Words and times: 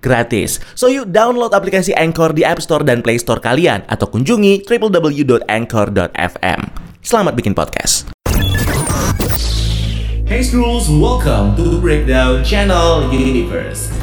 gratis. 0.00 0.62
So 0.74 0.88
yuk 0.88 1.12
download 1.12 1.52
aplikasi 1.52 1.96
Anchor 1.96 2.32
di 2.36 2.44
App 2.44 2.60
Store 2.62 2.82
dan 2.84 3.00
Play 3.04 3.20
Store 3.20 3.40
kalian 3.40 3.84
atau 3.88 4.08
kunjungi 4.10 4.64
www.anchor.fm. 4.66 6.60
Selamat 7.06 7.32
bikin 7.38 7.54
podcast. 7.54 8.10
Hey 10.26 10.42
Scrolls, 10.42 10.90
welcome 10.90 11.54
to 11.54 11.78
Breakdown 11.78 12.42
Channel 12.42 13.14
Universe. 13.14 13.94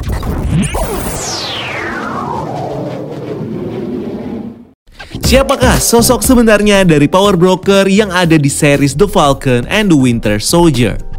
Siapakah 5.24 5.76
sosok 5.78 6.24
sebenarnya 6.24 6.82
dari 6.82 7.06
Power 7.12 7.36
Broker 7.36 7.84
yang 7.92 8.08
ada 8.08 8.40
di 8.40 8.48
series 8.48 8.96
The 8.96 9.04
Falcon 9.04 9.68
and 9.68 9.92
the 9.92 9.98
Winter 10.00 10.40
Soldier? 10.40 11.13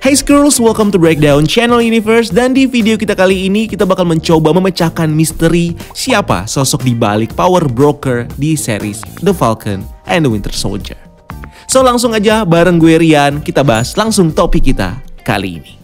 Hey 0.00 0.16
Skrulls, 0.16 0.56
welcome 0.56 0.88
to 0.88 0.96
Breakdown 0.96 1.44
Channel 1.44 1.84
Universe 1.84 2.32
dan 2.32 2.56
di 2.56 2.64
video 2.64 2.96
kita 2.96 3.12
kali 3.12 3.52
ini 3.52 3.68
kita 3.68 3.84
bakal 3.84 4.08
mencoba 4.08 4.48
memecahkan 4.48 5.04
misteri 5.12 5.76
siapa 5.92 6.48
sosok 6.48 6.88
di 6.88 6.96
balik 6.96 7.36
Power 7.36 7.68
Broker 7.68 8.24
di 8.40 8.56
series 8.56 9.04
The 9.20 9.36
Falcon 9.36 9.84
and 10.08 10.24
the 10.24 10.32
Winter 10.32 10.56
Soldier. 10.56 10.96
So 11.68 11.84
langsung 11.84 12.16
aja 12.16 12.48
bareng 12.48 12.80
gue 12.80 12.96
Rian 12.96 13.44
kita 13.44 13.60
bahas 13.60 13.92
langsung 13.92 14.32
topik 14.32 14.72
kita 14.72 14.96
kali 15.20 15.60
ini. 15.60 15.79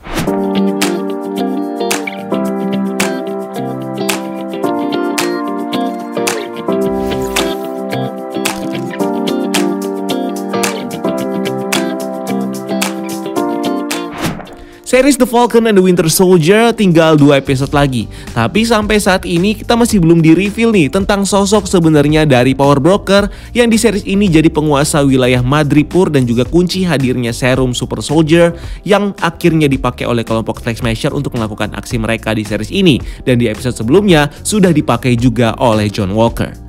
Series 14.86 15.18
The 15.18 15.26
Falcon 15.26 15.66
and 15.66 15.74
the 15.74 15.82
Winter 15.82 16.06
Soldier 16.06 16.70
tinggal 16.70 17.18
dua 17.18 17.42
episode 17.42 17.74
lagi. 17.74 18.06
Tapi 18.30 18.62
sampai 18.62 19.02
saat 19.02 19.26
ini 19.26 19.58
kita 19.58 19.74
masih 19.74 19.98
belum 19.98 20.22
di-reveal 20.22 20.70
nih 20.70 20.94
tentang 20.94 21.26
sosok 21.26 21.66
sebenarnya 21.66 22.22
dari 22.22 22.54
Power 22.54 22.78
Broker 22.78 23.26
yang 23.50 23.66
di 23.66 23.82
series 23.82 24.06
ini 24.06 24.30
jadi 24.30 24.46
penguasa 24.46 25.02
wilayah 25.02 25.42
Madripur 25.42 26.06
dan 26.14 26.22
juga 26.22 26.46
kunci 26.46 26.86
hadirnya 26.86 27.34
serum 27.34 27.74
Super 27.74 27.98
Soldier 27.98 28.54
yang 28.86 29.10
akhirnya 29.18 29.66
dipakai 29.66 30.06
oleh 30.06 30.22
kelompok 30.22 30.62
Flag 30.62 30.78
Smasher 30.78 31.10
untuk 31.10 31.34
melakukan 31.34 31.74
aksi 31.74 31.98
mereka 31.98 32.30
di 32.30 32.46
series 32.46 32.70
ini. 32.70 33.02
Dan 33.26 33.42
di 33.42 33.50
episode 33.50 33.74
sebelumnya 33.74 34.30
sudah 34.46 34.70
dipakai 34.70 35.18
juga 35.18 35.58
oleh 35.58 35.90
John 35.90 36.14
Walker. 36.14 36.65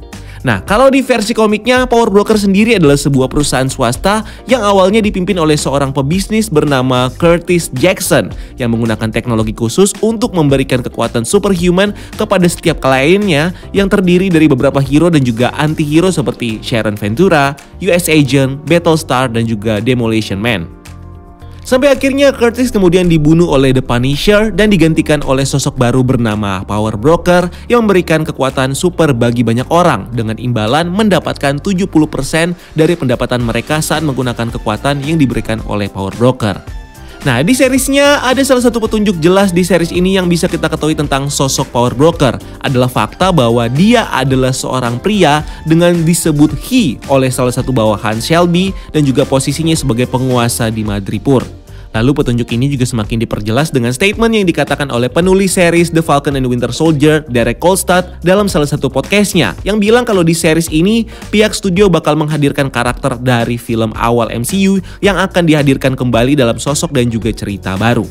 Nah, 0.48 0.64
kalau 0.64 0.88
di 0.88 1.04
versi 1.04 1.36
komiknya, 1.36 1.84
Power 1.92 2.08
Broker 2.08 2.40
sendiri 2.40 2.80
adalah 2.80 2.96
sebuah 2.96 3.28
perusahaan 3.28 3.68
swasta 3.68 4.24
yang 4.48 4.64
awalnya 4.64 5.04
dipimpin 5.04 5.36
oleh 5.36 5.60
seorang 5.60 5.92
pebisnis 5.92 6.48
bernama 6.48 7.12
Curtis 7.20 7.68
Jackson 7.76 8.32
yang 8.56 8.72
menggunakan 8.72 9.12
teknologi 9.12 9.52
khusus 9.52 9.92
untuk 10.00 10.32
memberikan 10.32 10.80
kekuatan 10.80 11.28
superhuman 11.28 11.92
kepada 12.16 12.48
setiap 12.48 12.80
kliennya 12.80 13.52
yang 13.76 13.92
terdiri 13.92 14.32
dari 14.32 14.48
beberapa 14.48 14.80
hero 14.80 15.12
dan 15.12 15.28
juga 15.28 15.52
anti-hero 15.60 16.16
seperti 16.16 16.64
Sharon 16.64 16.96
Ventura, 16.96 17.52
US 17.84 18.08
Agent, 18.08 18.64
Battlestar, 18.64 19.28
dan 19.28 19.44
juga 19.44 19.84
Demolition 19.84 20.40
Man. 20.40 20.77
Sampai 21.68 21.92
akhirnya 21.92 22.32
Curtis 22.32 22.72
kemudian 22.72 23.12
dibunuh 23.12 23.52
oleh 23.52 23.76
The 23.76 23.84
Punisher 23.84 24.56
dan 24.56 24.72
digantikan 24.72 25.20
oleh 25.20 25.44
sosok 25.44 25.76
baru 25.76 26.00
bernama 26.00 26.64
Power 26.64 26.96
Broker 26.96 27.52
yang 27.68 27.84
memberikan 27.84 28.24
kekuatan 28.24 28.72
super 28.72 29.12
bagi 29.12 29.44
banyak 29.44 29.68
orang 29.68 30.08
dengan 30.16 30.40
imbalan 30.40 30.88
mendapatkan 30.88 31.60
70% 31.60 31.92
dari 32.72 32.96
pendapatan 32.96 33.44
mereka 33.44 33.84
saat 33.84 34.00
menggunakan 34.08 34.48
kekuatan 34.48 35.04
yang 35.04 35.20
diberikan 35.20 35.60
oleh 35.68 35.92
Power 35.92 36.16
Broker. 36.16 36.77
Nah, 37.28 37.44
di 37.44 37.52
seriesnya 37.52 38.24
ada 38.24 38.40
salah 38.40 38.64
satu 38.64 38.80
petunjuk 38.80 39.20
jelas 39.20 39.52
di 39.52 39.60
series 39.60 39.92
ini 39.92 40.16
yang 40.16 40.32
bisa 40.32 40.48
kita 40.48 40.72
ketahui 40.72 40.96
tentang 40.96 41.28
sosok 41.28 41.68
Power 41.76 41.92
Broker 41.92 42.40
adalah 42.64 42.88
fakta 42.88 43.36
bahwa 43.36 43.68
dia 43.68 44.08
adalah 44.16 44.56
seorang 44.56 44.96
pria 44.96 45.44
dengan 45.68 45.92
disebut 46.08 46.56
he 46.56 46.96
oleh 47.12 47.28
salah 47.28 47.52
satu 47.52 47.76
bawahan 47.76 48.24
Shelby 48.24 48.72
dan 48.96 49.04
juga 49.04 49.28
posisinya 49.28 49.76
sebagai 49.76 50.08
penguasa 50.08 50.72
di 50.72 50.88
Madripur. 50.88 51.44
Lalu 51.96 52.12
petunjuk 52.24 52.50
ini 52.52 52.68
juga 52.72 52.84
semakin 52.84 53.24
diperjelas 53.24 53.72
dengan 53.72 53.96
statement 53.96 54.34
yang 54.34 54.46
dikatakan 54.48 54.92
oleh 54.92 55.08
penulis 55.08 55.56
series 55.56 55.94
The 55.94 56.04
Falcon 56.04 56.36
and 56.36 56.48
Winter 56.48 56.72
Soldier, 56.74 57.24
Derek 57.28 57.64
Kolstad, 57.64 58.20
dalam 58.26 58.52
salah 58.52 58.68
satu 58.68 58.92
podcastnya, 58.92 59.56
yang 59.64 59.80
bilang 59.80 60.04
kalau 60.04 60.26
di 60.26 60.36
series 60.36 60.68
ini, 60.74 61.08
pihak 61.32 61.56
studio 61.56 61.88
bakal 61.88 62.20
menghadirkan 62.20 62.68
karakter 62.68 63.16
dari 63.20 63.56
film 63.56 63.96
awal 63.96 64.28
MCU 64.34 64.84
yang 65.00 65.16
akan 65.16 65.48
dihadirkan 65.48 65.96
kembali 65.96 66.36
dalam 66.36 66.60
sosok 66.60 66.92
dan 66.92 67.08
juga 67.08 67.32
cerita 67.32 67.80
baru. 67.80 68.08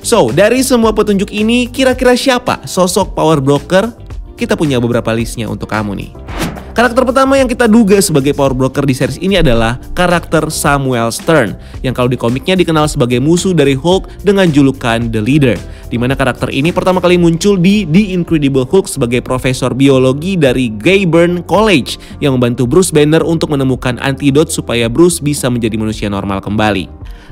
So, 0.00 0.32
dari 0.32 0.64
semua 0.64 0.96
petunjuk 0.96 1.28
ini, 1.28 1.68
kira-kira 1.68 2.16
siapa 2.16 2.64
sosok 2.64 3.12
Power 3.12 3.44
Broker? 3.44 3.92
Kita 4.32 4.56
punya 4.56 4.80
beberapa 4.80 5.12
listnya 5.12 5.44
untuk 5.44 5.68
kamu 5.68 5.92
nih. 5.92 6.39
Karakter 6.70 7.02
pertama 7.02 7.34
yang 7.34 7.50
kita 7.50 7.66
duga 7.66 7.98
sebagai 7.98 8.30
power 8.30 8.54
broker 8.54 8.86
di 8.86 8.94
series 8.94 9.18
ini 9.18 9.42
adalah 9.42 9.74
karakter 9.90 10.46
Samuel 10.54 11.10
Stern 11.10 11.58
yang 11.82 11.90
kalau 11.90 12.06
di 12.06 12.14
komiknya 12.14 12.54
dikenal 12.54 12.86
sebagai 12.86 13.18
musuh 13.18 13.50
dari 13.50 13.74
Hulk 13.74 14.22
dengan 14.22 14.46
julukan 14.46 15.10
The 15.10 15.18
Leader. 15.18 15.58
Di 15.90 15.98
mana 15.98 16.14
karakter 16.14 16.46
ini 16.54 16.70
pertama 16.70 17.02
kali 17.02 17.18
muncul 17.18 17.58
di 17.58 17.82
The 17.90 18.14
Incredible 18.14 18.70
Hulk 18.70 18.86
sebagai 18.86 19.18
profesor 19.18 19.74
biologi 19.74 20.38
dari 20.38 20.70
Gayburn 20.70 21.42
College 21.42 21.98
yang 22.22 22.38
membantu 22.38 22.70
Bruce 22.70 22.94
Banner 22.94 23.26
untuk 23.26 23.50
menemukan 23.50 23.98
antidot 23.98 24.46
supaya 24.46 24.86
Bruce 24.86 25.18
bisa 25.18 25.50
menjadi 25.50 25.74
manusia 25.74 26.06
normal 26.06 26.38
kembali. 26.38 26.86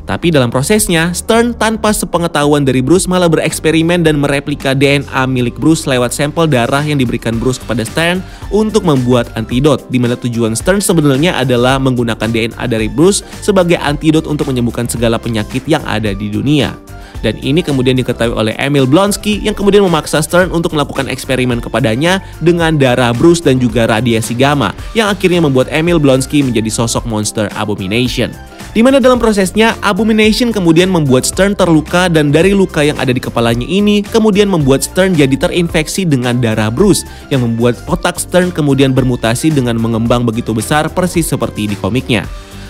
Tapi 0.09 0.33
dalam 0.33 0.49
prosesnya, 0.49 1.13
Stern 1.13 1.53
tanpa 1.53 1.93
sepengetahuan 1.93 2.65
dari 2.65 2.81
Bruce 2.81 3.05
malah 3.05 3.29
bereksperimen 3.29 4.01
dan 4.01 4.17
mereplika 4.17 4.73
DNA 4.73 5.29
milik 5.29 5.61
Bruce 5.61 5.85
lewat 5.85 6.17
sampel 6.17 6.49
darah 6.49 6.81
yang 6.81 6.97
diberikan 6.97 7.37
Bruce 7.37 7.61
kepada 7.61 7.85
Stern 7.85 8.25
untuk 8.49 8.89
membuat 8.89 9.29
antidot, 9.37 9.85
di 9.93 10.01
mana 10.01 10.17
tujuan 10.17 10.57
Stern 10.57 10.81
sebenarnya 10.81 11.37
adalah 11.37 11.77
menggunakan 11.77 12.25
DNA 12.25 12.65
dari 12.73 12.89
Bruce 12.89 13.21
sebagai 13.45 13.77
antidot 13.77 14.25
untuk 14.25 14.49
menyembuhkan 14.49 14.89
segala 14.89 15.21
penyakit 15.21 15.69
yang 15.69 15.85
ada 15.85 16.17
di 16.17 16.33
dunia. 16.33 16.73
Dan 17.21 17.37
ini 17.45 17.61
kemudian 17.61 17.99
diketahui 18.01 18.33
oleh 18.33 18.55
Emil 18.57 18.89
Blonsky 18.89 19.45
yang 19.45 19.53
kemudian 19.53 19.85
memaksa 19.85 20.25
Stern 20.25 20.49
untuk 20.57 20.73
melakukan 20.73 21.13
eksperimen 21.13 21.61
kepadanya 21.61 22.25
dengan 22.41 22.81
darah 22.81 23.13
Bruce 23.13 23.45
dan 23.45 23.61
juga 23.61 23.85
radiasi 23.85 24.33
gamma 24.33 24.73
yang 24.97 25.13
akhirnya 25.13 25.45
membuat 25.45 25.69
Emil 25.69 26.01
Blonsky 26.01 26.41
menjadi 26.41 26.73
sosok 26.73 27.05
monster 27.05 27.53
Abomination. 27.59 28.33
Di 28.77 28.85
mana 28.85 29.01
dalam 29.01 29.17
prosesnya, 29.17 29.75
Abomination 29.81 30.53
kemudian 30.53 30.93
membuat 30.93 31.25
Stern 31.25 31.57
terluka 31.57 32.13
dan 32.13 32.29
dari 32.29 32.53
luka 32.53 32.85
yang 32.85 33.01
ada 33.01 33.11
di 33.11 33.19
kepalanya 33.19 33.65
ini 33.65 34.05
kemudian 34.05 34.45
membuat 34.45 34.85
Stern 34.85 35.17
jadi 35.17 35.33
terinfeksi 35.35 36.05
dengan 36.05 36.37
darah 36.37 36.69
Bruce 36.69 37.09
yang 37.33 37.49
membuat 37.49 37.81
otak 37.89 38.21
Stern 38.21 38.53
kemudian 38.53 38.93
bermutasi 38.93 39.49
dengan 39.49 39.81
mengembang 39.81 40.29
begitu 40.29 40.53
besar 40.53 40.93
persis 40.93 41.25
seperti 41.25 41.65
di 41.65 41.77
komiknya. 41.81 42.29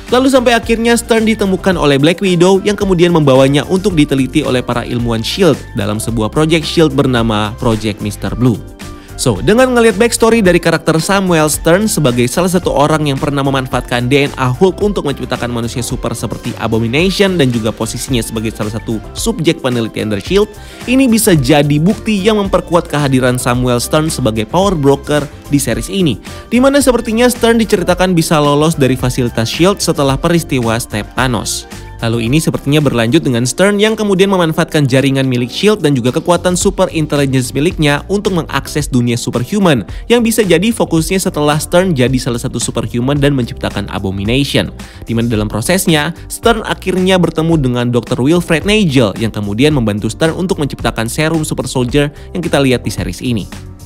Lalu 0.09 0.33
sampai 0.33 0.57
akhirnya 0.57 0.97
Stern 0.97 1.29
ditemukan 1.29 1.77
oleh 1.77 2.01
Black 2.01 2.25
Widow 2.25 2.65
yang 2.65 2.79
kemudian 2.79 3.13
membawanya 3.13 3.67
untuk 3.69 3.93
diteliti 3.93 4.41
oleh 4.41 4.65
para 4.65 4.87
ilmuwan 4.87 5.21
SHIELD 5.21 5.77
dalam 5.77 6.01
sebuah 6.01 6.33
project 6.33 6.65
SHIELD 6.65 6.97
bernama 6.97 7.53
Project 7.61 8.01
Mr. 8.01 8.33
Blue. 8.33 8.78
So, 9.19 9.43
dengan 9.43 9.75
ngelihat 9.75 9.99
backstory 9.99 10.47
dari 10.47 10.63
karakter 10.63 10.95
Samuel 11.03 11.51
Stern 11.51 11.91
sebagai 11.91 12.31
salah 12.31 12.47
satu 12.47 12.71
orang 12.71 13.11
yang 13.11 13.19
pernah 13.19 13.43
memanfaatkan 13.43 14.07
DNA 14.07 14.47
Hulk 14.63 14.79
untuk 14.79 15.11
menciptakan 15.11 15.51
manusia 15.51 15.83
super 15.83 16.15
seperti 16.15 16.55
Abomination 16.63 17.35
dan 17.35 17.51
juga 17.51 17.75
posisinya 17.75 18.23
sebagai 18.23 18.55
salah 18.55 18.79
satu 18.79 19.03
subjek 19.19 19.59
penelitian 19.59 20.15
dari 20.15 20.23
SHIELD, 20.23 20.47
ini 20.87 21.11
bisa 21.11 21.35
jadi 21.35 21.83
bukti 21.83 22.15
yang 22.15 22.39
memperkuat 22.39 22.87
kehadiran 22.87 23.43
Samuel 23.43 23.83
Stern 23.83 24.07
sebagai 24.07 24.47
power 24.47 24.79
broker 24.79 25.27
di 25.51 25.59
series 25.59 25.91
ini. 25.91 26.15
Di 26.47 26.63
mana 26.63 26.79
sepertinya 26.79 27.27
Stern 27.27 27.59
diceritakan 27.59 28.15
bisa 28.15 28.39
lolos 28.39 28.79
dari 28.79 28.95
fasilitas 28.95 29.51
SHIELD 29.51 29.83
setelah 29.83 30.15
peristiwa 30.15 30.79
Step 30.79 31.11
Thanos. 31.19 31.67
Lalu 31.99 32.31
ini 32.31 32.39
sepertinya 32.39 32.79
berlanjut 32.79 33.27
dengan 33.27 33.43
Stern 33.43 33.83
yang 33.83 33.99
kemudian 33.99 34.31
memanfaatkan 34.31 34.87
jaringan 34.87 35.27
milik 35.27 35.51
SHIELD 35.51 35.83
dan 35.83 35.99
juga 35.99 36.15
kekuatan 36.15 36.55
super 36.55 36.87
intelligence 36.95 37.51
miliknya 37.51 38.07
untuk 38.07 38.39
mengakses 38.39 38.87
dunia 38.87 39.19
superhuman 39.19 39.83
yang 40.07 40.23
bisa 40.23 40.47
jadi 40.47 40.71
fokusnya 40.71 41.19
setelah 41.19 41.59
Stern 41.59 41.99
jadi 41.99 42.15
salah 42.17 42.39
satu 42.39 42.63
superhuman 42.63 43.19
dan 43.19 43.35
menciptakan 43.35 43.91
Abomination. 43.91 44.71
Di 45.03 45.13
mana 45.17 45.27
dalam 45.27 45.51
prosesnya, 45.51 46.15
Stern 46.31 46.63
akhirnya 46.63 47.19
bertemu 47.19 47.55
dengan 47.59 47.87
Dr. 47.91 48.19
Wilfred 48.23 48.63
Nigel 48.63 49.11
yang 49.19 49.35
kemudian 49.35 49.75
membantu 49.75 50.07
Stern 50.07 50.39
untuk 50.39 50.63
menciptakan 50.63 51.11
serum 51.11 51.43
super 51.43 51.67
soldier 51.67 52.15
yang 52.31 52.43
kita 52.45 52.63
lihat 52.63 52.87
di 52.87 52.91
series 52.95 53.19
ini. 53.25 53.78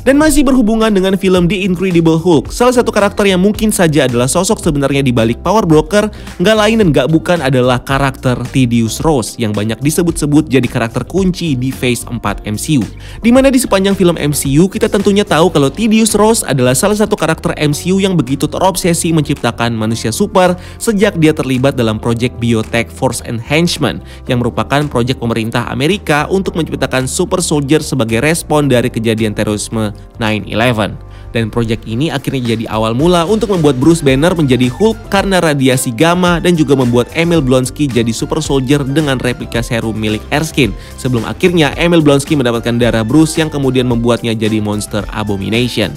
Dan 0.00 0.16
masih 0.16 0.40
berhubungan 0.48 0.88
dengan 0.88 1.12
film 1.20 1.44
The 1.44 1.60
Incredible 1.60 2.16
Hulk, 2.16 2.48
salah 2.48 2.72
satu 2.72 2.88
karakter 2.88 3.28
yang 3.28 3.36
mungkin 3.36 3.68
saja 3.68 4.08
adalah 4.08 4.32
sosok 4.32 4.56
sebenarnya 4.64 5.04
di 5.04 5.12
balik 5.12 5.44
Power 5.44 5.68
Broker, 5.68 6.08
nggak 6.40 6.56
lain 6.56 6.80
dan 6.80 6.88
nggak 6.88 7.08
bukan 7.12 7.44
adalah 7.44 7.76
karakter 7.84 8.40
Tidius 8.48 9.04
Rose 9.04 9.36
yang 9.36 9.52
banyak 9.52 9.76
disebut-sebut 9.76 10.48
jadi 10.48 10.64
karakter 10.64 11.04
kunci 11.04 11.52
di 11.52 11.68
Phase 11.68 12.08
4 12.08 12.16
MCU. 12.48 12.80
Di 13.20 13.28
mana 13.28 13.52
di 13.52 13.60
sepanjang 13.60 13.92
film 13.92 14.16
MCU 14.16 14.72
kita 14.72 14.88
tentunya 14.88 15.20
tahu 15.20 15.52
kalau 15.52 15.68
Tidius 15.68 16.16
Rose 16.16 16.48
adalah 16.48 16.72
salah 16.72 16.96
satu 16.96 17.12
karakter 17.12 17.52
MCU 17.60 18.00
yang 18.00 18.16
begitu 18.16 18.48
terobsesi 18.48 19.12
menciptakan 19.12 19.76
manusia 19.76 20.08
super 20.08 20.56
sejak 20.80 21.20
dia 21.20 21.36
terlibat 21.36 21.76
dalam 21.76 22.00
proyek 22.00 22.40
Biotech 22.40 22.88
Force 22.88 23.20
Enhancement 23.28 24.00
yang 24.24 24.40
merupakan 24.40 24.80
proyek 24.88 25.20
pemerintah 25.20 25.68
Amerika 25.68 26.24
untuk 26.32 26.56
menciptakan 26.56 27.04
super 27.04 27.44
soldier 27.44 27.84
sebagai 27.84 28.24
respon 28.24 28.64
dari 28.64 28.88
kejadian 28.88 29.36
terorisme 29.36 29.89
9/11. 30.18 31.10
Dan 31.30 31.46
proyek 31.46 31.86
ini 31.86 32.10
akhirnya 32.10 32.54
jadi 32.54 32.66
awal 32.66 32.90
mula 32.90 33.22
untuk 33.22 33.54
membuat 33.54 33.78
Bruce 33.78 34.02
Banner 34.02 34.34
menjadi 34.34 34.66
Hulk 34.66 34.98
karena 35.14 35.38
radiasi 35.38 35.94
gamma 35.94 36.42
dan 36.42 36.58
juga 36.58 36.74
membuat 36.74 37.06
Emil 37.14 37.38
Blonsky 37.38 37.86
jadi 37.86 38.10
super 38.10 38.42
soldier 38.42 38.82
dengan 38.82 39.14
replika 39.22 39.62
serum 39.62 39.94
milik 39.94 40.22
Erskine. 40.34 40.74
Sebelum 40.98 41.22
akhirnya 41.22 41.70
Emil 41.78 42.02
Blonsky 42.02 42.34
mendapatkan 42.34 42.74
darah 42.82 43.06
Bruce 43.06 43.38
yang 43.38 43.46
kemudian 43.46 43.86
membuatnya 43.86 44.34
jadi 44.34 44.58
monster 44.58 45.06
Abomination. 45.14 45.94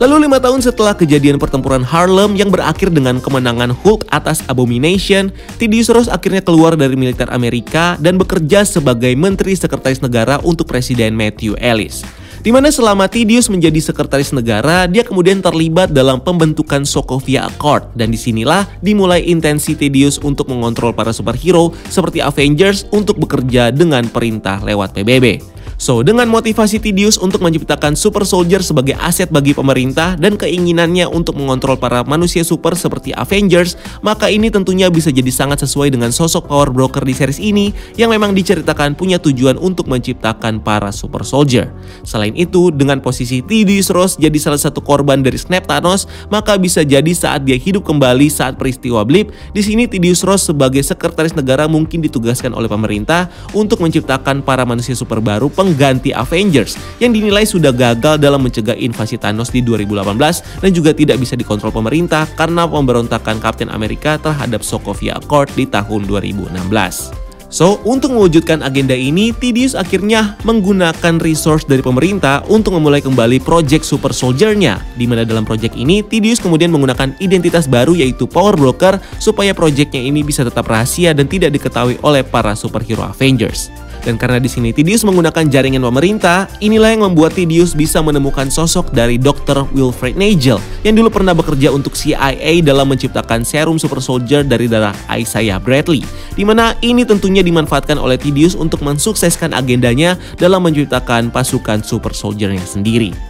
Lalu 0.00 0.24
lima 0.30 0.40
tahun 0.40 0.64
setelah 0.64 0.96
kejadian 0.96 1.36
pertempuran 1.36 1.84
Harlem 1.84 2.32
yang 2.32 2.48
berakhir 2.48 2.88
dengan 2.88 3.20
kemenangan 3.20 3.76
Hulk 3.84 4.08
atas 4.08 4.40
Abomination, 4.48 5.28
Tidius 5.60 5.92
Ross 5.92 6.08
akhirnya 6.08 6.40
keluar 6.40 6.72
dari 6.72 6.96
militer 6.96 7.28
Amerika 7.28 8.00
dan 8.00 8.16
bekerja 8.16 8.64
sebagai 8.64 9.12
Menteri 9.12 9.52
Sekretaris 9.52 10.00
Negara 10.00 10.40
untuk 10.40 10.72
Presiden 10.72 11.12
Matthew 11.12 11.52
Ellis. 11.60 12.00
Di 12.40 12.48
mana 12.48 12.72
selama 12.72 13.04
Tidius 13.04 13.52
menjadi 13.52 13.76
sekretaris 13.84 14.32
negara, 14.32 14.88
dia 14.88 15.04
kemudian 15.04 15.44
terlibat 15.44 15.92
dalam 15.92 16.24
pembentukan 16.24 16.88
Sokovia 16.88 17.44
Accord 17.44 17.92
dan 17.92 18.08
di 18.08 18.16
sinilah 18.16 18.64
dimulai 18.80 19.28
intensi 19.28 19.76
Tidius 19.76 20.16
untuk 20.24 20.48
mengontrol 20.48 20.96
para 20.96 21.12
superhero 21.12 21.76
seperti 21.92 22.24
Avengers 22.24 22.88
untuk 22.96 23.20
bekerja 23.20 23.68
dengan 23.68 24.08
perintah 24.08 24.56
lewat 24.64 24.96
PBB. 24.96 25.59
So, 25.80 26.04
dengan 26.04 26.28
motivasi 26.28 26.76
Tidius 26.76 27.16
untuk 27.16 27.40
menciptakan 27.40 27.96
super 27.96 28.28
soldier 28.28 28.60
sebagai 28.60 29.00
aset 29.00 29.32
bagi 29.32 29.56
pemerintah 29.56 30.12
dan 30.12 30.36
keinginannya 30.36 31.08
untuk 31.08 31.40
mengontrol 31.40 31.80
para 31.80 32.04
manusia 32.04 32.44
super 32.44 32.76
seperti 32.76 33.16
Avengers, 33.16 33.80
maka 34.04 34.28
ini 34.28 34.52
tentunya 34.52 34.92
bisa 34.92 35.08
jadi 35.08 35.32
sangat 35.32 35.64
sesuai 35.64 35.88
dengan 35.96 36.12
sosok 36.12 36.52
power 36.52 36.68
broker 36.68 37.00
di 37.00 37.16
series 37.16 37.40
ini 37.40 37.72
yang 37.96 38.12
memang 38.12 38.36
diceritakan 38.36 38.92
punya 38.92 39.16
tujuan 39.24 39.56
untuk 39.56 39.88
menciptakan 39.88 40.60
para 40.60 40.92
super 40.92 41.24
soldier. 41.24 41.72
Selain 42.04 42.36
itu, 42.36 42.68
dengan 42.68 43.00
posisi 43.00 43.40
Tidius 43.40 43.88
Ross 43.88 44.20
jadi 44.20 44.36
salah 44.36 44.60
satu 44.60 44.84
korban 44.84 45.24
dari 45.24 45.40
snap 45.40 45.64
Thanos, 45.64 46.04
maka 46.28 46.60
bisa 46.60 46.84
jadi 46.84 47.08
saat 47.16 47.48
dia 47.48 47.56
hidup 47.56 47.88
kembali 47.88 48.28
saat 48.28 48.60
peristiwa 48.60 49.00
blip, 49.00 49.32
di 49.56 49.64
sini 49.64 49.88
Tidius 49.88 50.28
Ross 50.28 50.44
sebagai 50.44 50.84
sekretaris 50.84 51.32
negara 51.32 51.64
mungkin 51.64 52.04
ditugaskan 52.04 52.52
oleh 52.52 52.68
pemerintah 52.68 53.32
untuk 53.56 53.80
menciptakan 53.80 54.44
para 54.44 54.68
manusia 54.68 54.92
super 54.92 55.24
baru 55.24 55.48
peng 55.48 55.69
pengganti 55.70 56.10
Avengers 56.10 56.74
yang 56.98 57.14
dinilai 57.14 57.46
sudah 57.46 57.70
gagal 57.70 58.18
dalam 58.18 58.42
mencegah 58.42 58.74
invasi 58.74 59.14
Thanos 59.14 59.54
di 59.54 59.62
2018 59.62 60.58
dan 60.58 60.70
juga 60.74 60.90
tidak 60.90 61.22
bisa 61.22 61.38
dikontrol 61.38 61.70
pemerintah 61.70 62.26
karena 62.34 62.66
pemberontakan 62.66 63.38
Captain 63.38 63.70
America 63.70 64.18
terhadap 64.18 64.66
Sokovia 64.66 65.14
Accord 65.22 65.54
di 65.54 65.70
tahun 65.70 66.10
2016. 66.10 67.30
So, 67.50 67.82
untuk 67.82 68.14
mewujudkan 68.14 68.62
agenda 68.62 68.94
ini, 68.94 69.34
Tidius 69.34 69.74
akhirnya 69.74 70.38
menggunakan 70.46 71.18
resource 71.18 71.66
dari 71.66 71.82
pemerintah 71.82 72.46
untuk 72.46 72.78
memulai 72.78 73.02
kembali 73.02 73.42
project 73.42 73.82
Super 73.82 74.14
Soldier-nya. 74.14 74.78
Di 74.94 75.10
mana 75.10 75.26
dalam 75.26 75.42
project 75.42 75.74
ini, 75.74 75.98
Tidius 76.06 76.38
kemudian 76.38 76.70
menggunakan 76.70 77.18
identitas 77.18 77.66
baru 77.66 77.98
yaitu 77.98 78.30
Power 78.30 78.54
Broker 78.54 79.02
supaya 79.18 79.50
projectnya 79.50 79.98
ini 79.98 80.22
bisa 80.22 80.46
tetap 80.46 80.70
rahasia 80.70 81.10
dan 81.10 81.26
tidak 81.26 81.50
diketahui 81.50 81.98
oleh 82.06 82.22
para 82.22 82.54
superhero 82.54 83.02
Avengers. 83.02 83.89
Dan 84.00 84.16
karena 84.16 84.40
di 84.40 84.48
sini 84.48 84.72
Tidius 84.72 85.04
menggunakan 85.04 85.46
jaringan 85.46 85.84
pemerintah, 85.84 86.48
inilah 86.58 86.96
yang 86.96 87.04
membuat 87.06 87.36
Tidius 87.36 87.76
bisa 87.76 88.00
menemukan 88.00 88.48
sosok 88.48 88.90
dari 88.90 89.20
Dr. 89.20 89.68
Wilfred 89.76 90.16
Nagel 90.16 90.58
yang 90.82 90.96
dulu 90.96 91.12
pernah 91.12 91.36
bekerja 91.36 91.70
untuk 91.70 91.94
CIA 91.94 92.64
dalam 92.64 92.88
menciptakan 92.90 93.44
serum 93.44 93.76
super 93.76 94.00
soldier 94.02 94.42
dari 94.42 94.66
darah 94.66 94.96
Isaiah 95.12 95.60
Bradley. 95.60 96.02
Di 96.34 96.42
mana 96.42 96.74
ini 96.80 97.04
tentunya 97.04 97.44
dimanfaatkan 97.44 98.00
oleh 98.00 98.16
Tidius 98.16 98.56
untuk 98.56 98.82
mensukseskan 98.82 99.52
agendanya 99.52 100.16
dalam 100.40 100.64
menciptakan 100.64 101.28
pasukan 101.28 101.84
super 101.84 102.16
soldiernya 102.16 102.64
sendiri. 102.64 103.29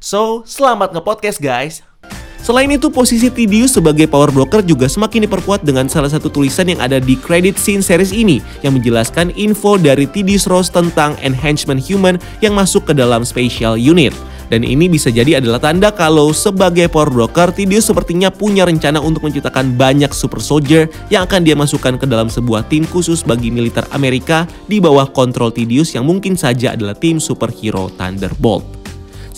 So, 0.00 0.42
selamat 0.48 0.96
nge-podcast 0.96 1.38
guys. 1.38 1.84
Selain 2.40 2.72
itu, 2.72 2.88
posisi 2.88 3.28
Tidius 3.28 3.76
sebagai 3.76 4.08
power 4.08 4.32
broker 4.32 4.64
juga 4.64 4.88
semakin 4.88 5.28
diperkuat 5.28 5.60
dengan 5.60 5.92
salah 5.92 6.08
satu 6.08 6.32
tulisan 6.32 6.72
yang 6.72 6.80
ada 6.80 6.96
di 6.96 7.12
credit 7.14 7.60
scene 7.60 7.84
series 7.84 8.16
ini 8.16 8.40
yang 8.64 8.80
menjelaskan 8.80 9.28
info 9.36 9.76
dari 9.76 10.08
Tidius 10.08 10.48
Rose 10.48 10.72
tentang 10.72 11.20
enhancement 11.20 11.78
human 11.78 12.16
yang 12.40 12.56
masuk 12.56 12.88
ke 12.88 12.96
dalam 12.96 13.28
special 13.28 13.76
unit. 13.76 14.16
Dan 14.50 14.66
ini 14.66 14.90
bisa 14.90 15.14
jadi 15.14 15.38
adalah 15.38 15.62
tanda 15.62 15.94
kalau 15.94 16.34
sebagai 16.34 16.90
power 16.90 17.12
broker, 17.12 17.54
Tidius 17.54 17.86
sepertinya 17.86 18.34
punya 18.34 18.66
rencana 18.66 18.98
untuk 18.98 19.22
menciptakan 19.28 19.78
banyak 19.78 20.10
super 20.10 20.42
soldier 20.42 20.90
yang 21.06 21.28
akan 21.28 21.46
dia 21.46 21.54
masukkan 21.54 21.94
ke 21.94 22.08
dalam 22.08 22.26
sebuah 22.26 22.66
tim 22.66 22.82
khusus 22.88 23.22
bagi 23.22 23.52
militer 23.52 23.86
Amerika 23.94 24.48
di 24.66 24.82
bawah 24.82 25.06
kontrol 25.06 25.54
Tidius 25.54 25.94
yang 25.94 26.02
mungkin 26.02 26.34
saja 26.34 26.74
adalah 26.74 26.98
tim 26.98 27.22
superhero 27.22 27.92
Thunderbolt. 27.94 28.79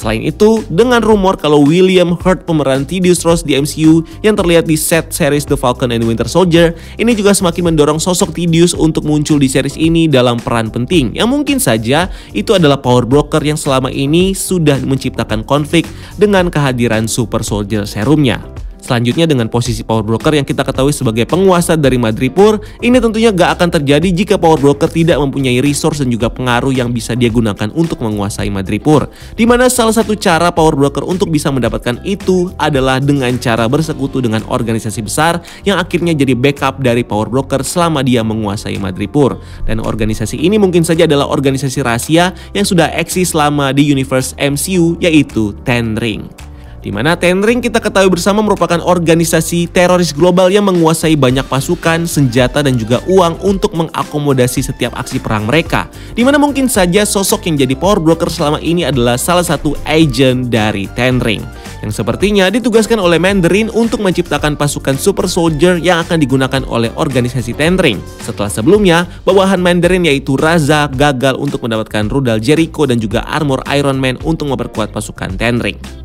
Selain 0.02 0.18
itu, 0.18 0.66
dengan 0.66 0.99
rumor 0.99 1.38
kalau 1.38 1.62
William 1.62 2.18
Hurt 2.18 2.42
pemeran 2.42 2.82
Tidius 2.82 3.23
Ross 3.23 3.47
di 3.47 3.54
MCU 3.54 4.02
yang 4.26 4.35
terlihat 4.35 4.66
di 4.66 4.75
set 4.75 5.14
series 5.14 5.47
The 5.47 5.54
Falcon 5.54 5.94
and 5.94 6.02
Winter 6.02 6.26
Soldier, 6.26 6.75
ini 6.99 7.14
juga 7.14 7.30
semakin 7.30 7.71
mendorong 7.71 8.02
sosok 8.02 8.35
Tidius 8.35 8.75
untuk 8.75 9.06
muncul 9.06 9.38
di 9.38 9.47
series 9.47 9.78
ini 9.78 10.11
dalam 10.11 10.42
peran 10.42 10.75
penting 10.75 11.14
yang 11.14 11.30
mungkin 11.30 11.62
saja 11.62 12.11
itu 12.35 12.50
adalah 12.50 12.82
power 12.82 13.06
broker 13.06 13.38
yang 13.47 13.54
selama 13.54 13.94
ini 13.94 14.35
sudah 14.35 14.82
menciptakan 14.82 15.47
konflik 15.47 15.87
dengan 16.18 16.50
kehadiran 16.50 17.06
Super 17.06 17.47
Soldier 17.47 17.87
serumnya. 17.87 18.42
Selanjutnya 18.82 19.30
dengan 19.30 19.46
posisi 19.46 19.86
power 19.86 20.02
broker 20.02 20.34
yang 20.34 20.42
kita 20.42 20.66
ketahui 20.66 20.90
sebagai 20.90 21.22
penguasa 21.22 21.78
dari 21.78 22.02
Madripur, 22.02 22.58
ini 22.82 22.98
tentunya 22.98 23.30
gak 23.30 23.54
akan 23.54 23.78
terjadi 23.78 24.08
jika 24.10 24.34
power 24.42 24.58
broker 24.58 24.90
tidak 24.90 25.22
mempunyai 25.22 25.62
resource 25.62 26.02
dan 26.02 26.10
juga 26.10 26.26
pengaruh 26.26 26.74
yang 26.74 26.90
bisa 26.90 27.14
dia 27.14 27.30
gunakan 27.30 27.70
untuk 27.78 28.02
menguasai 28.02 28.50
Madripur. 28.50 29.06
Di 29.38 29.46
mana 29.46 29.70
salah 29.70 29.94
satu 29.94 30.18
cara 30.18 30.50
power 30.50 30.74
broker 30.74 31.06
untuk 31.06 31.30
bisa 31.30 31.54
mendapatkan 31.54 32.02
itu 32.02 32.50
adalah 32.58 32.98
dengan 32.98 33.30
cara 33.38 33.70
bersekutu 33.70 34.18
dengan 34.18 34.42
organisasi 34.50 35.06
besar 35.06 35.38
yang 35.62 35.78
akhirnya 35.78 36.10
jadi 36.18 36.34
backup 36.34 36.82
dari 36.82 37.06
power 37.06 37.30
broker 37.30 37.62
selama 37.62 38.02
dia 38.02 38.26
menguasai 38.26 38.82
Madripur. 38.82 39.38
Dan 39.62 39.78
organisasi 39.78 40.42
ini 40.42 40.58
mungkin 40.58 40.82
saja 40.82 41.06
adalah 41.06 41.30
organisasi 41.30 41.86
rahasia 41.86 42.34
yang 42.50 42.66
sudah 42.66 42.90
eksis 42.98 43.30
selama 43.30 43.70
di 43.70 43.86
universe 43.86 44.34
MCU 44.42 44.98
yaitu 44.98 45.54
Ten 45.62 45.94
Ring 45.94 46.41
di 46.82 46.90
mana 46.90 47.14
Tenring 47.14 47.62
kita 47.62 47.78
ketahui 47.78 48.10
bersama 48.10 48.42
merupakan 48.42 48.82
organisasi 48.82 49.70
teroris 49.70 50.10
global 50.10 50.50
yang 50.50 50.66
menguasai 50.66 51.14
banyak 51.14 51.46
pasukan, 51.46 52.10
senjata 52.10 52.60
dan 52.60 52.74
juga 52.74 52.98
uang 53.06 53.38
untuk 53.46 53.72
mengakomodasi 53.78 54.66
setiap 54.66 54.98
aksi 54.98 55.22
perang 55.22 55.46
mereka. 55.46 55.86
Di 56.12 56.26
mana 56.26 56.42
mungkin 56.42 56.66
saja 56.66 57.06
sosok 57.06 57.46
yang 57.46 57.62
jadi 57.62 57.78
power 57.78 58.02
broker 58.02 58.26
selama 58.26 58.58
ini 58.58 58.82
adalah 58.82 59.14
salah 59.14 59.46
satu 59.46 59.78
agent 59.86 60.50
dari 60.50 60.90
Tenring. 60.90 61.64
yang 61.82 61.90
sepertinya 61.90 62.46
ditugaskan 62.46 63.02
oleh 63.02 63.18
Mandarin 63.18 63.66
untuk 63.74 64.06
menciptakan 64.06 64.54
pasukan 64.54 64.94
super 64.94 65.26
soldier 65.26 65.82
yang 65.82 65.98
akan 66.06 66.22
digunakan 66.22 66.62
oleh 66.70 66.94
organisasi 66.94 67.58
Tendring. 67.58 67.98
Setelah 68.22 68.46
sebelumnya, 68.46 69.10
bawahan 69.26 69.58
Mandarin 69.58 70.06
yaitu 70.06 70.38
Raza 70.38 70.86
gagal 70.94 71.34
untuk 71.42 71.66
mendapatkan 71.66 72.06
rudal 72.06 72.38
Jericho 72.38 72.86
dan 72.86 73.02
juga 73.02 73.26
armor 73.26 73.66
Iron 73.74 73.98
Man 73.98 74.14
untuk 74.22 74.54
memperkuat 74.54 74.94
pasukan 74.94 75.34
Tendring. 75.34 76.01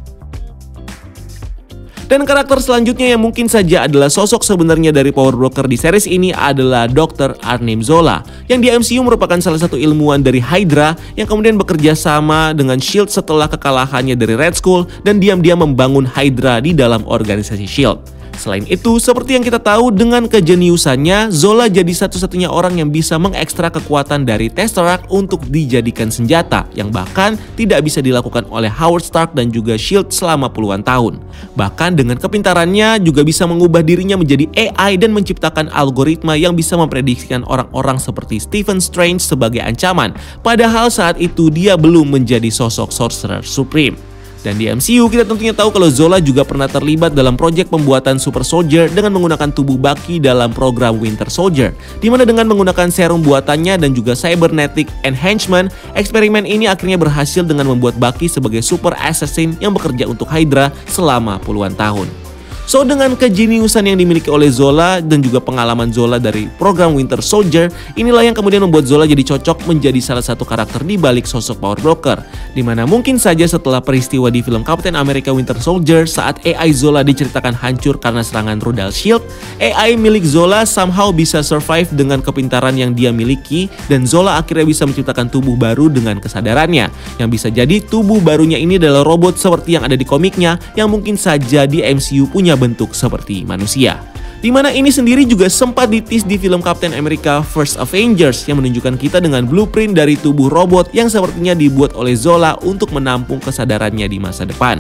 Dan 2.08 2.24
karakter 2.24 2.64
selanjutnya 2.64 3.12
yang 3.12 3.20
mungkin 3.20 3.52
saja 3.52 3.84
adalah 3.84 4.08
sosok 4.08 4.40
sebenarnya 4.40 4.96
dari 4.96 5.12
Power 5.12 5.36
Broker 5.36 5.68
di 5.68 5.76
series 5.76 6.08
ini 6.08 6.32
adalah 6.32 6.88
Dr. 6.88 7.36
Arnim 7.44 7.84
Zola, 7.84 8.24
yang 8.48 8.64
di 8.64 8.72
MCU 8.72 9.04
merupakan 9.04 9.36
salah 9.44 9.60
satu 9.60 9.76
ilmuwan 9.76 10.24
dari 10.24 10.40
Hydra 10.40 10.96
yang 11.20 11.28
kemudian 11.28 11.60
bekerja 11.60 12.00
sama 12.00 12.56
dengan 12.56 12.80
SHIELD 12.80 13.12
setelah 13.12 13.52
kekalahannya 13.52 14.16
dari 14.16 14.40
Red 14.40 14.56
Skull 14.56 14.88
dan 15.04 15.20
diam-diam 15.20 15.60
membangun 15.60 16.08
Hydra 16.08 16.64
di 16.64 16.72
dalam 16.72 17.04
organisasi 17.04 17.68
SHIELD. 17.68 18.17
Selain 18.38 18.64
itu, 18.70 19.02
seperti 19.02 19.36
yang 19.36 19.44
kita 19.44 19.58
tahu 19.58 19.90
dengan 19.90 20.30
kejeniusannya, 20.30 21.34
Zola 21.34 21.66
jadi 21.68 21.90
satu-satunya 21.90 22.48
orang 22.48 22.78
yang 22.78 22.94
bisa 22.94 23.18
mengekstra 23.18 23.74
kekuatan 23.74 24.24
dari 24.24 24.48
Tesseract 24.48 25.10
untuk 25.10 25.42
dijadikan 25.50 26.14
senjata 26.14 26.70
yang 26.78 26.94
bahkan 26.94 27.36
tidak 27.58 27.84
bisa 27.84 28.00
dilakukan 28.00 28.46
oleh 28.54 28.70
Howard 28.70 29.04
Stark 29.04 29.34
dan 29.34 29.50
juga 29.50 29.76
SHIELD 29.76 30.14
selama 30.14 30.48
puluhan 30.54 30.86
tahun. 30.86 31.20
Bahkan 31.58 31.98
dengan 31.98 32.22
kepintarannya 32.22 33.02
juga 33.02 33.26
bisa 33.26 33.50
mengubah 33.50 33.82
dirinya 33.82 34.16
menjadi 34.16 34.48
AI 34.56 34.96
dan 35.02 35.12
menciptakan 35.12 35.74
algoritma 35.74 36.38
yang 36.38 36.54
bisa 36.54 36.78
memprediksikan 36.78 37.44
orang-orang 37.50 37.98
seperti 37.98 38.38
Stephen 38.38 38.78
Strange 38.78 39.26
sebagai 39.26 39.60
ancaman, 39.60 40.14
padahal 40.46 40.94
saat 40.94 41.18
itu 41.18 41.50
dia 41.50 41.74
belum 41.76 42.14
menjadi 42.14 42.48
sosok 42.54 42.94
Sorcerer 42.94 43.42
Supreme. 43.42 44.07
Dan 44.46 44.62
di 44.62 44.70
MCU 44.70 45.10
kita 45.10 45.26
tentunya 45.26 45.56
tahu 45.56 45.74
kalau 45.74 45.90
Zola 45.90 46.22
juga 46.22 46.46
pernah 46.46 46.70
terlibat 46.70 47.14
dalam 47.14 47.34
proyek 47.34 47.74
pembuatan 47.74 48.22
Super 48.22 48.46
Soldier 48.46 48.90
dengan 48.92 49.16
menggunakan 49.18 49.50
tubuh 49.50 49.80
Bucky 49.80 50.22
dalam 50.22 50.54
program 50.54 51.02
Winter 51.02 51.28
Soldier. 51.28 51.74
Di 52.04 52.08
mana 52.12 52.28
dengan 52.28 52.46
menggunakan 52.46 52.92
serum 52.94 53.26
buatannya 53.26 53.82
dan 53.82 53.92
juga 53.98 54.14
cybernetic 54.14 54.86
enhancement, 55.02 55.74
eksperimen 55.98 56.46
ini 56.46 56.70
akhirnya 56.70 57.00
berhasil 57.00 57.42
dengan 57.42 57.74
membuat 57.74 57.98
Bucky 57.98 58.30
sebagai 58.30 58.62
super 58.62 58.94
assassin 59.02 59.58
yang 59.58 59.74
bekerja 59.74 60.06
untuk 60.06 60.30
Hydra 60.30 60.70
selama 60.86 61.42
puluhan 61.42 61.74
tahun. 61.74 62.27
So 62.68 62.84
dengan 62.84 63.16
kejeniusan 63.16 63.88
yang 63.88 63.96
dimiliki 63.96 64.28
oleh 64.28 64.52
Zola 64.52 65.00
dan 65.00 65.24
juga 65.24 65.40
pengalaman 65.40 65.88
Zola 65.88 66.20
dari 66.20 66.52
program 66.60 67.00
Winter 67.00 67.24
Soldier, 67.24 67.72
inilah 67.96 68.28
yang 68.28 68.36
kemudian 68.36 68.60
membuat 68.60 68.84
Zola 68.84 69.08
jadi 69.08 69.24
cocok 69.24 69.72
menjadi 69.72 69.96
salah 70.04 70.20
satu 70.20 70.44
karakter 70.44 70.84
di 70.84 71.00
balik 71.00 71.24
sosok 71.24 71.64
Power 71.64 71.80
Broker. 71.80 72.20
Di 72.52 72.60
mana 72.60 72.84
mungkin 72.84 73.24
saja 73.24 73.48
setelah 73.48 73.80
peristiwa 73.80 74.28
di 74.28 74.44
film 74.44 74.68
Captain 74.68 75.00
America 75.00 75.32
Winter 75.32 75.56
Soldier 75.64 76.12
saat 76.12 76.44
AI 76.44 76.76
Zola 76.76 77.08
diceritakan 77.08 77.56
hancur 77.56 78.04
karena 78.04 78.20
serangan 78.20 78.60
rudal 78.60 78.92
shield, 78.92 79.24
AI 79.64 79.96
milik 79.96 80.28
Zola 80.28 80.68
somehow 80.68 81.16
bisa 81.16 81.40
survive 81.40 81.88
dengan 81.96 82.20
kepintaran 82.20 82.76
yang 82.76 82.92
dia 82.92 83.16
miliki 83.16 83.72
dan 83.88 84.04
Zola 84.04 84.44
akhirnya 84.44 84.68
bisa 84.68 84.84
menciptakan 84.84 85.32
tubuh 85.32 85.56
baru 85.56 85.88
dengan 85.88 86.20
kesadarannya. 86.20 86.92
Yang 87.16 87.30
bisa 87.32 87.48
jadi 87.48 87.80
tubuh 87.80 88.20
barunya 88.20 88.60
ini 88.60 88.76
adalah 88.76 89.08
robot 89.08 89.40
seperti 89.40 89.80
yang 89.80 89.88
ada 89.88 89.96
di 89.96 90.04
komiknya 90.04 90.60
yang 90.76 90.92
mungkin 90.92 91.16
saja 91.16 91.64
di 91.64 91.80
MCU 91.80 92.28
punya 92.28 92.57
bentuk 92.58 92.98
seperti 92.98 93.46
manusia. 93.46 94.17
Di 94.38 94.54
mana 94.54 94.70
ini 94.70 94.94
sendiri 94.94 95.26
juga 95.26 95.50
sempat 95.50 95.90
ditis 95.90 96.22
di 96.22 96.38
film 96.38 96.62
Captain 96.62 96.94
America 96.94 97.42
First 97.42 97.82
Avengers 97.82 98.46
yang 98.46 98.62
menunjukkan 98.62 98.94
kita 99.02 99.18
dengan 99.18 99.50
blueprint 99.50 99.98
dari 99.98 100.14
tubuh 100.14 100.46
robot 100.46 100.94
yang 100.94 101.10
sepertinya 101.10 101.58
dibuat 101.58 101.98
oleh 101.98 102.14
Zola 102.14 102.54
untuk 102.62 102.94
menampung 102.94 103.42
kesadarannya 103.42 104.06
di 104.06 104.22
masa 104.22 104.46
depan. 104.46 104.78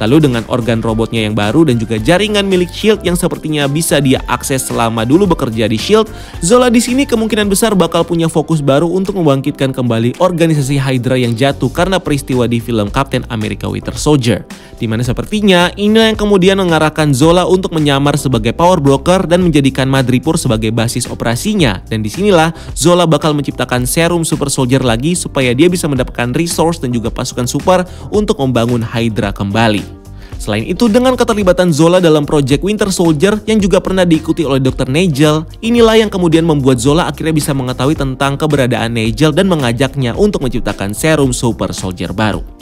Lalu 0.00 0.30
dengan 0.30 0.46
organ 0.48 0.78
robotnya 0.80 1.26
yang 1.26 1.34
baru 1.34 1.66
dan 1.66 1.76
juga 1.76 1.98
jaringan 1.98 2.46
milik 2.46 2.70
Shield 2.72 3.02
yang 3.04 3.18
sepertinya 3.18 3.66
bisa 3.68 3.98
dia 3.98 4.22
akses 4.30 4.64
selama 4.64 5.04
dulu 5.04 5.28
bekerja 5.34 5.66
di 5.66 5.76
Shield, 5.76 6.06
Zola 6.40 6.70
di 6.70 6.78
sini 6.80 7.04
kemungkinan 7.04 7.50
besar 7.50 7.74
bakal 7.74 8.06
punya 8.06 8.30
fokus 8.30 8.62
baru 8.62 8.88
untuk 8.88 9.18
membangkitkan 9.18 9.74
kembali 9.74 10.22
organisasi 10.22 10.80
Hydra 10.80 11.18
yang 11.20 11.34
jatuh 11.34 11.68
karena 11.68 11.98
peristiwa 11.98 12.46
di 12.46 12.62
film 12.62 12.88
Captain 12.88 13.26
America 13.28 13.68
Winter 13.68 13.92
Soldier. 13.92 14.46
Di 14.80 14.88
mana 14.88 15.04
sepertinya 15.04 15.68
ini 15.76 16.14
yang 16.14 16.16
kemudian 16.16 16.56
mengarahkan 16.56 17.12
Zola 17.12 17.44
untuk 17.44 17.76
menyamar 17.76 18.16
sebagai 18.16 18.56
power 18.56 18.80
broker 18.80 18.99
dan 19.02 19.42
menjadikan 19.42 19.88
Madripoor 19.88 20.36
sebagai 20.36 20.70
basis 20.70 21.08
operasinya. 21.08 21.80
Dan 21.88 22.04
di 22.04 22.12
sinilah 22.12 22.52
Zola 22.76 23.08
bakal 23.08 23.32
menciptakan 23.32 23.88
serum 23.88 24.22
super 24.22 24.52
soldier 24.52 24.84
lagi 24.84 25.16
supaya 25.16 25.56
dia 25.56 25.66
bisa 25.66 25.88
mendapatkan 25.88 26.36
resource 26.36 26.78
dan 26.78 26.92
juga 26.92 27.08
pasukan 27.08 27.48
super 27.48 27.88
untuk 28.12 28.38
membangun 28.38 28.84
Hydra 28.84 29.32
kembali. 29.32 30.00
Selain 30.40 30.64
itu, 30.64 30.88
dengan 30.88 31.12
keterlibatan 31.20 31.68
Zola 31.68 32.00
dalam 32.00 32.24
proyek 32.24 32.64
Winter 32.64 32.88
Soldier 32.88 33.36
yang 33.44 33.60
juga 33.60 33.76
pernah 33.76 34.08
diikuti 34.08 34.40
oleh 34.40 34.56
Dr. 34.56 34.88
Nigel, 34.88 35.44
inilah 35.60 36.00
yang 36.00 36.08
kemudian 36.08 36.48
membuat 36.48 36.80
Zola 36.80 37.04
akhirnya 37.04 37.36
bisa 37.36 37.52
mengetahui 37.52 37.92
tentang 37.92 38.40
keberadaan 38.40 38.96
Nigel 38.96 39.36
dan 39.36 39.52
mengajaknya 39.52 40.16
untuk 40.16 40.40
menciptakan 40.40 40.96
serum 40.96 41.36
Super 41.36 41.76
Soldier 41.76 42.16
baru. 42.16 42.59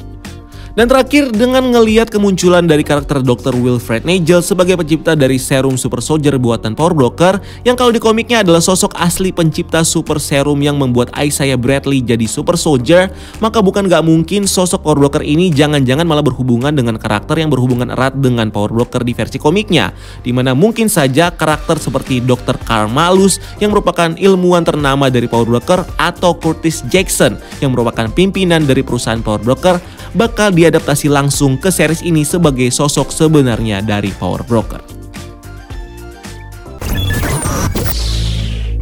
Dan 0.79 0.87
terakhir 0.87 1.35
dengan 1.35 1.75
ngeliat 1.75 2.07
kemunculan 2.07 2.63
dari 2.63 2.87
karakter 2.87 3.19
Dr. 3.19 3.51
Wilfred 3.51 4.07
Nigel 4.07 4.47
sebagai 4.47 4.79
pencipta 4.79 5.19
dari 5.19 5.35
serum 5.35 5.75
super 5.75 5.99
soldier 5.99 6.39
buatan 6.39 6.79
Power 6.79 6.95
Broker 6.95 7.43
yang 7.67 7.75
kalau 7.75 7.91
di 7.91 7.99
komiknya 7.99 8.47
adalah 8.47 8.63
sosok 8.63 8.95
asli 8.95 9.35
pencipta 9.35 9.83
super 9.83 10.23
serum 10.23 10.63
yang 10.63 10.79
membuat 10.79 11.11
Isaiah 11.19 11.59
Bradley 11.59 11.99
jadi 11.99 12.31
super 12.31 12.55
soldier, 12.55 13.11
maka 13.43 13.59
bukan 13.59 13.91
gak 13.91 14.07
mungkin 14.07 14.47
sosok 14.47 14.87
Power 14.87 15.03
Broker 15.03 15.27
ini 15.27 15.51
jangan-jangan 15.51 16.07
malah 16.07 16.23
berhubungan 16.23 16.71
dengan 16.71 16.95
karakter 16.95 17.43
yang 17.43 17.51
berhubungan 17.51 17.91
erat 17.91 18.15
dengan 18.15 18.47
Power 18.55 18.71
Broker 18.71 19.03
di 19.03 19.19
versi 19.19 19.43
komiknya, 19.43 19.91
di 20.23 20.31
mana 20.31 20.55
mungkin 20.55 20.87
saja 20.87 21.35
karakter 21.35 21.83
seperti 21.83 22.23
Dr. 22.23 22.55
Carl 22.63 22.87
Malus 22.87 23.43
yang 23.59 23.75
merupakan 23.75 24.15
ilmuwan 24.15 24.63
ternama 24.63 25.11
dari 25.11 25.27
Power 25.27 25.59
Broker 25.59 25.83
atau 25.99 26.39
Curtis 26.39 26.87
Jackson 26.87 27.35
yang 27.59 27.75
merupakan 27.75 28.07
pimpinan 28.15 28.63
dari 28.63 28.87
perusahaan 28.87 29.19
Power 29.19 29.43
Broker 29.43 29.98
bakal 30.17 30.53
diadaptasi 30.55 31.11
langsung 31.11 31.57
ke 31.61 31.69
series 31.73 32.05
ini 32.05 32.25
sebagai 32.25 32.69
sosok 32.73 33.13
sebenarnya 33.13 33.85
dari 33.85 34.13
Power 34.17 34.45
Broker. 34.45 34.81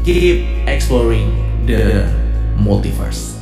Keep 0.07 0.47
exploring 0.71 1.35
the 1.67 2.07
multiverse. 2.55 3.35